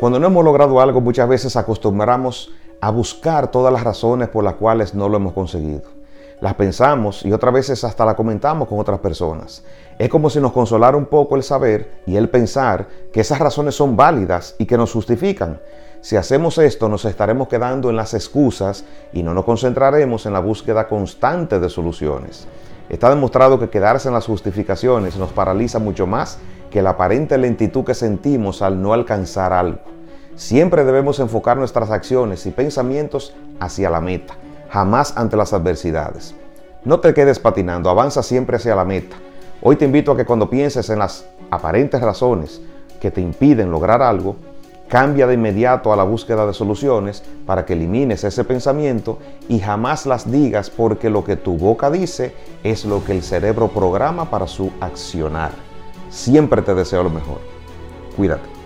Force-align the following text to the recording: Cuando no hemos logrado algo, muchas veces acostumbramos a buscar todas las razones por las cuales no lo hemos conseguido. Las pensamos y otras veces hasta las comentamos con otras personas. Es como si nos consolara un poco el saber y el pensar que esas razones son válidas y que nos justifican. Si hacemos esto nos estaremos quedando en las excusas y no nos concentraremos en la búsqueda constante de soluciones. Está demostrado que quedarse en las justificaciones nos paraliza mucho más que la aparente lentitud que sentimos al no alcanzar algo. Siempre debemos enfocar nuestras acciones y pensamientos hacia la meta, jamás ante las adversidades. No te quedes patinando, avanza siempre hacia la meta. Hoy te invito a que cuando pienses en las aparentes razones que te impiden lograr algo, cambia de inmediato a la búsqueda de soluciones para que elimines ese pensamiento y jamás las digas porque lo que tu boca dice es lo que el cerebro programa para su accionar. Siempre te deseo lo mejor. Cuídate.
Cuando 0.00 0.18
no 0.18 0.28
hemos 0.28 0.42
logrado 0.42 0.80
algo, 0.80 1.02
muchas 1.02 1.28
veces 1.28 1.56
acostumbramos 1.56 2.50
a 2.80 2.90
buscar 2.90 3.50
todas 3.50 3.70
las 3.70 3.84
razones 3.84 4.30
por 4.30 4.42
las 4.42 4.54
cuales 4.54 4.94
no 4.94 5.10
lo 5.10 5.18
hemos 5.18 5.34
conseguido. 5.34 5.82
Las 6.40 6.54
pensamos 6.54 7.22
y 7.22 7.34
otras 7.34 7.52
veces 7.52 7.84
hasta 7.84 8.06
las 8.06 8.14
comentamos 8.14 8.66
con 8.66 8.78
otras 8.78 9.00
personas. 9.00 9.62
Es 9.98 10.08
como 10.08 10.30
si 10.30 10.40
nos 10.40 10.52
consolara 10.52 10.96
un 10.96 11.04
poco 11.04 11.36
el 11.36 11.42
saber 11.42 12.00
y 12.06 12.16
el 12.16 12.30
pensar 12.30 12.88
que 13.12 13.20
esas 13.20 13.40
razones 13.40 13.74
son 13.74 13.94
válidas 13.94 14.54
y 14.56 14.64
que 14.64 14.78
nos 14.78 14.90
justifican. 14.90 15.60
Si 16.00 16.16
hacemos 16.16 16.56
esto 16.56 16.88
nos 16.88 17.04
estaremos 17.04 17.48
quedando 17.48 17.90
en 17.90 17.96
las 17.96 18.14
excusas 18.14 18.86
y 19.12 19.22
no 19.22 19.34
nos 19.34 19.44
concentraremos 19.44 20.24
en 20.24 20.32
la 20.32 20.40
búsqueda 20.40 20.88
constante 20.88 21.60
de 21.60 21.68
soluciones. 21.68 22.48
Está 22.88 23.10
demostrado 23.10 23.58
que 23.60 23.68
quedarse 23.68 24.08
en 24.08 24.14
las 24.14 24.24
justificaciones 24.24 25.16
nos 25.16 25.30
paraliza 25.30 25.78
mucho 25.78 26.06
más 26.06 26.38
que 26.70 26.82
la 26.82 26.90
aparente 26.90 27.36
lentitud 27.36 27.84
que 27.84 27.94
sentimos 27.94 28.62
al 28.62 28.80
no 28.80 28.92
alcanzar 28.92 29.52
algo. 29.52 29.99
Siempre 30.36 30.84
debemos 30.84 31.18
enfocar 31.20 31.56
nuestras 31.56 31.90
acciones 31.90 32.46
y 32.46 32.50
pensamientos 32.50 33.34
hacia 33.58 33.90
la 33.90 34.00
meta, 34.00 34.34
jamás 34.70 35.16
ante 35.16 35.36
las 35.36 35.52
adversidades. 35.52 36.34
No 36.84 37.00
te 37.00 37.12
quedes 37.12 37.38
patinando, 37.38 37.90
avanza 37.90 38.22
siempre 38.22 38.56
hacia 38.56 38.74
la 38.74 38.84
meta. 38.84 39.16
Hoy 39.60 39.76
te 39.76 39.84
invito 39.84 40.12
a 40.12 40.16
que 40.16 40.24
cuando 40.24 40.48
pienses 40.48 40.88
en 40.88 40.98
las 40.98 41.26
aparentes 41.50 42.00
razones 42.00 42.60
que 43.00 43.10
te 43.10 43.20
impiden 43.20 43.70
lograr 43.70 44.00
algo, 44.00 44.36
cambia 44.88 45.26
de 45.26 45.34
inmediato 45.34 45.92
a 45.92 45.96
la 45.96 46.04
búsqueda 46.04 46.46
de 46.46 46.54
soluciones 46.54 47.22
para 47.46 47.64
que 47.64 47.74
elimines 47.74 48.24
ese 48.24 48.44
pensamiento 48.44 49.18
y 49.48 49.60
jamás 49.60 50.06
las 50.06 50.30
digas 50.30 50.70
porque 50.70 51.10
lo 51.10 51.22
que 51.22 51.36
tu 51.36 51.56
boca 51.56 51.90
dice 51.90 52.34
es 52.64 52.84
lo 52.84 53.04
que 53.04 53.12
el 53.12 53.22
cerebro 53.22 53.68
programa 53.68 54.30
para 54.30 54.46
su 54.46 54.72
accionar. 54.80 55.52
Siempre 56.08 56.62
te 56.62 56.74
deseo 56.74 57.02
lo 57.02 57.10
mejor. 57.10 57.40
Cuídate. 58.16 58.59